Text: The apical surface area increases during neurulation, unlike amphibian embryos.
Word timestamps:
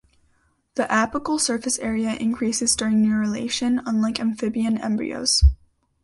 The 0.73 0.85
apical 0.85 1.39
surface 1.39 1.77
area 1.77 2.15
increases 2.15 2.75
during 2.75 3.03
neurulation, 3.03 3.79
unlike 3.85 4.19
amphibian 4.19 4.79
embryos. 4.81 5.43